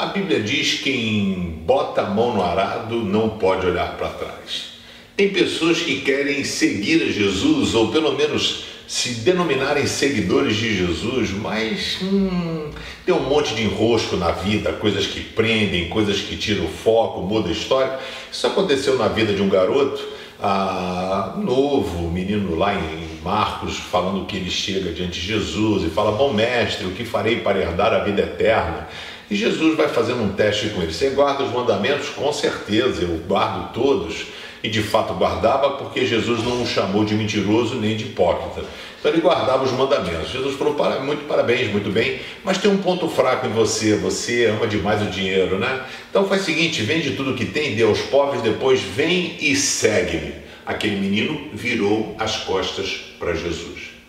A 0.00 0.06
Bíblia 0.06 0.40
diz 0.40 0.78
que 0.78 0.84
quem 0.84 1.62
bota 1.66 2.00
a 2.00 2.06
mão 2.06 2.32
no 2.32 2.42
arado 2.42 3.04
não 3.04 3.28
pode 3.28 3.66
olhar 3.66 3.98
para 3.98 4.08
trás. 4.08 4.70
Tem 5.14 5.28
pessoas 5.28 5.82
que 5.82 6.00
querem 6.00 6.42
seguir 6.42 7.02
a 7.02 7.12
Jesus, 7.12 7.74
ou 7.74 7.88
pelo 7.88 8.16
menos 8.16 8.64
se 8.88 9.16
denominarem 9.16 9.86
seguidores 9.86 10.56
de 10.56 10.74
Jesus, 10.74 11.32
mas 11.32 11.98
hum, 12.00 12.70
tem 13.04 13.14
um 13.14 13.24
monte 13.24 13.54
de 13.54 13.62
enrosco 13.62 14.16
na 14.16 14.30
vida, 14.30 14.72
coisas 14.72 15.06
que 15.06 15.20
prendem, 15.20 15.90
coisas 15.90 16.18
que 16.18 16.34
tiram 16.34 16.64
o 16.64 16.68
foco, 16.68 17.20
muda 17.20 17.50
a 17.50 17.52
história. 17.52 17.98
Isso 18.32 18.46
aconteceu 18.46 18.96
na 18.96 19.08
vida 19.08 19.34
de 19.34 19.42
um 19.42 19.50
garoto 19.50 20.02
ah, 20.42 21.34
novo, 21.36 22.10
menino 22.10 22.56
lá 22.56 22.74
em 22.74 23.20
Marcos, 23.22 23.76
falando 23.76 24.24
que 24.24 24.38
ele 24.38 24.50
chega 24.50 24.92
diante 24.92 25.20
de 25.20 25.26
Jesus 25.26 25.84
e 25.84 25.90
fala: 25.90 26.12
Bom 26.12 26.32
mestre, 26.32 26.86
o 26.86 26.92
que 26.92 27.04
farei 27.04 27.40
para 27.40 27.58
herdar 27.58 27.92
a 27.92 27.98
vida 27.98 28.22
eterna? 28.22 28.88
E 29.30 29.36
Jesus 29.36 29.76
vai 29.76 29.88
fazendo 29.88 30.22
um 30.22 30.32
teste 30.32 30.70
com 30.70 30.82
ele. 30.82 30.92
Você 30.92 31.10
guarda 31.10 31.44
os 31.44 31.52
mandamentos? 31.52 32.08
Com 32.08 32.32
certeza, 32.32 33.02
eu 33.02 33.16
guardo 33.28 33.72
todos 33.72 34.26
e 34.62 34.68
de 34.68 34.82
fato 34.82 35.14
guardava, 35.14 35.70
porque 35.76 36.04
Jesus 36.04 36.42
não 36.42 36.62
o 36.62 36.66
chamou 36.66 37.04
de 37.04 37.14
mentiroso 37.14 37.76
nem 37.76 37.96
de 37.96 38.04
hipócrita. 38.04 38.66
Então 38.98 39.10
ele 39.10 39.20
guardava 39.20 39.64
os 39.64 39.70
mandamentos. 39.70 40.30
Jesus 40.30 40.56
falou: 40.56 40.74
muito 41.02 41.26
parabéns, 41.26 41.70
muito 41.70 41.90
bem, 41.90 42.20
mas 42.44 42.58
tem 42.58 42.70
um 42.70 42.78
ponto 42.78 43.08
fraco 43.08 43.46
em 43.46 43.50
você, 43.50 43.96
você 43.96 44.46
ama 44.46 44.66
demais 44.66 45.00
o 45.00 45.06
dinheiro, 45.06 45.58
né? 45.58 45.84
Então 46.10 46.28
faz 46.28 46.42
o 46.42 46.44
seguinte: 46.44 46.82
vende 46.82 47.12
tudo 47.12 47.34
que 47.34 47.46
tem, 47.46 47.76
dê 47.76 47.84
aos 47.84 48.00
pobres, 48.00 48.42
depois 48.42 48.80
vem 48.80 49.36
e 49.40 49.54
segue-me. 49.54 50.34
Aquele 50.66 50.96
menino 50.96 51.50
virou 51.54 52.14
as 52.18 52.36
costas 52.38 53.14
para 53.18 53.32
Jesus. 53.34 53.99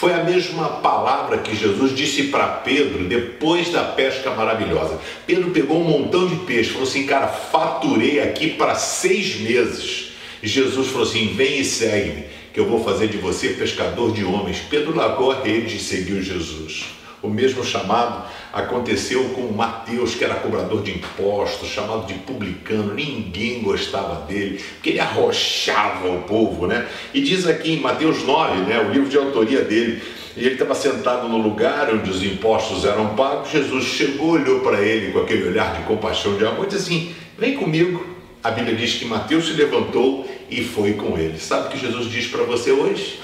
Foi 0.00 0.14
a 0.14 0.24
mesma 0.24 0.66
palavra 0.66 1.36
que 1.36 1.54
Jesus 1.54 1.94
disse 1.94 2.28
para 2.28 2.46
Pedro 2.46 3.04
depois 3.04 3.68
da 3.68 3.84
pesca 3.84 4.30
maravilhosa. 4.30 4.98
Pedro 5.26 5.50
pegou 5.50 5.78
um 5.78 5.84
montão 5.84 6.26
de 6.26 6.36
peixe, 6.36 6.70
falou 6.70 6.88
assim: 6.88 7.04
Cara, 7.04 7.28
faturei 7.28 8.18
aqui 8.18 8.48
para 8.48 8.76
seis 8.76 9.38
meses. 9.38 10.12
E 10.42 10.48
Jesus 10.48 10.88
falou 10.88 11.06
assim: 11.06 11.34
Vem 11.34 11.60
e 11.60 11.64
segue-me, 11.66 12.24
que 12.50 12.58
eu 12.58 12.66
vou 12.66 12.82
fazer 12.82 13.08
de 13.08 13.18
você 13.18 13.50
pescador 13.50 14.12
de 14.12 14.24
homens. 14.24 14.62
Pedro 14.70 14.96
largou 14.96 15.32
a 15.32 15.42
rede 15.42 15.76
e 15.76 15.80
seguiu 15.80 16.22
Jesus. 16.22 16.94
O 17.22 17.28
mesmo 17.28 17.62
chamado 17.62 18.24
aconteceu 18.50 19.22
com 19.30 19.52
Mateus, 19.52 20.14
que 20.14 20.24
era 20.24 20.36
cobrador 20.36 20.82
de 20.82 20.92
impostos, 20.92 21.68
chamado 21.68 22.06
de 22.06 22.14
publicano, 22.14 22.94
ninguém 22.94 23.60
gostava 23.60 24.26
dele, 24.26 24.58
porque 24.74 24.90
ele 24.90 25.00
arrochava 25.00 26.08
o 26.08 26.22
povo, 26.22 26.66
né? 26.66 26.88
E 27.12 27.20
diz 27.20 27.46
aqui 27.46 27.72
em 27.72 27.80
Mateus 27.80 28.24
9, 28.24 28.62
né, 28.62 28.80
o 28.80 28.90
livro 28.90 29.08
de 29.08 29.18
autoria 29.18 29.62
dele, 29.62 30.02
e 30.34 30.40
ele 30.40 30.54
estava 30.54 30.74
sentado 30.74 31.28
no 31.28 31.36
lugar 31.36 31.92
onde 31.92 32.08
os 32.08 32.22
impostos 32.22 32.86
eram 32.86 33.14
pagos. 33.14 33.50
Jesus 33.50 33.84
chegou, 33.84 34.30
olhou 34.30 34.60
para 34.60 34.80
ele 34.80 35.12
com 35.12 35.20
aquele 35.20 35.46
olhar 35.46 35.76
de 35.76 35.82
compaixão, 35.82 36.38
de 36.38 36.46
amor, 36.46 36.64
e 36.64 36.68
disse 36.68 36.82
assim: 36.82 37.14
Vem 37.36 37.56
comigo. 37.56 38.08
A 38.42 38.50
Bíblia 38.50 38.74
diz 38.74 38.94
que 38.94 39.04
Mateus 39.04 39.48
se 39.48 39.52
levantou 39.52 40.26
e 40.50 40.64
foi 40.64 40.94
com 40.94 41.18
ele. 41.18 41.38
Sabe 41.38 41.66
o 41.66 41.70
que 41.70 41.78
Jesus 41.78 42.10
diz 42.10 42.26
para 42.26 42.42
você 42.44 42.72
hoje? 42.72 43.20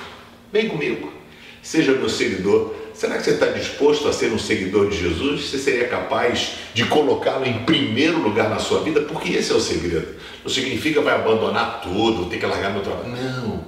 Vem 0.53 0.69
comigo, 0.69 1.11
seja 1.63 1.93
meu 1.93 2.11
seguidor 2.11 2.75
Será 2.97 3.19
que 3.19 3.25
você 3.25 3.33
está 3.33 3.49
disposto 3.49 4.09
a 4.09 4.13
ser 4.13 4.33
um 4.33 4.39
seguidor 4.39 4.89
de 4.89 4.97
Jesus? 4.97 5.51
Você 5.51 5.59
seria 5.59 5.87
capaz 5.87 6.53
de 6.73 6.87
colocá-lo 6.87 7.45
em 7.45 7.59
primeiro 7.65 8.19
lugar 8.21 8.49
na 8.49 8.59
sua 8.59 8.83
vida? 8.83 9.03
Porque 9.03 9.35
esse 9.35 9.53
é 9.53 9.55
o 9.55 9.61
segredo. 9.61 10.15
Não 10.43 10.51
significa 10.51 11.03
vai 11.03 11.15
abandonar 11.15 11.83
tudo, 11.83 12.31
ter 12.31 12.39
que 12.39 12.47
largar 12.47 12.73
meu 12.73 12.81
trabalho. 12.81 13.11
Não. 13.11 13.67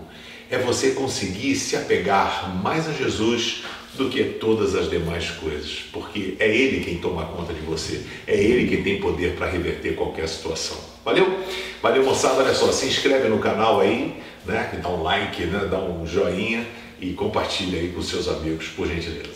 É 0.50 0.56
você 0.56 0.92
conseguir 0.92 1.56
se 1.56 1.76
apegar 1.76 2.56
mais 2.62 2.88
a 2.88 2.92
Jesus 2.94 3.64
do 3.92 4.08
que 4.08 4.24
todas 4.24 4.74
as 4.74 4.88
demais 4.88 5.28
coisas, 5.32 5.84
porque 5.92 6.36
é 6.38 6.48
Ele 6.48 6.82
quem 6.82 6.96
toma 6.96 7.26
conta 7.26 7.52
de 7.52 7.60
você, 7.60 8.00
é 8.26 8.34
Ele 8.34 8.66
quem 8.66 8.82
tem 8.82 8.98
poder 8.98 9.34
para 9.34 9.50
reverter 9.50 9.94
qualquer 9.94 10.26
situação. 10.26 10.78
Valeu? 11.08 11.40
Valeu, 11.80 12.04
moçada. 12.04 12.42
Olha 12.42 12.54
só, 12.54 12.70
se 12.70 12.84
inscreve 12.84 13.30
no 13.30 13.38
canal 13.38 13.80
aí, 13.80 14.14
né? 14.44 14.78
Dá 14.82 14.90
um 14.90 15.02
like, 15.02 15.42
né? 15.46 15.66
dá 15.70 15.78
um 15.78 16.06
joinha 16.06 16.66
e 17.00 17.14
compartilhe 17.14 17.78
aí 17.78 17.88
com 17.88 18.02
seus 18.02 18.28
amigos, 18.28 18.68
por 18.68 18.86
gentileza. 18.86 19.30